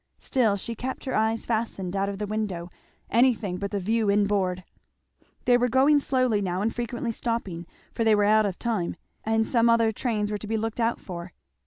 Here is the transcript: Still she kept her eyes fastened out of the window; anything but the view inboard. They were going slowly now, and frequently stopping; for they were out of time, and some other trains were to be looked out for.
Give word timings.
Still 0.17 0.55
she 0.57 0.73
kept 0.73 1.05
her 1.05 1.13
eyes 1.15 1.45
fastened 1.45 1.95
out 1.95 2.09
of 2.09 2.17
the 2.17 2.25
window; 2.25 2.71
anything 3.11 3.57
but 3.59 3.69
the 3.69 3.79
view 3.79 4.09
inboard. 4.09 4.63
They 5.45 5.59
were 5.59 5.69
going 5.69 5.99
slowly 5.99 6.41
now, 6.41 6.63
and 6.63 6.73
frequently 6.73 7.11
stopping; 7.11 7.67
for 7.93 8.03
they 8.03 8.15
were 8.15 8.23
out 8.23 8.47
of 8.47 8.57
time, 8.57 8.95
and 9.23 9.45
some 9.45 9.69
other 9.69 9.91
trains 9.91 10.31
were 10.31 10.39
to 10.39 10.47
be 10.47 10.57
looked 10.57 10.79
out 10.79 10.99
for. 10.99 11.33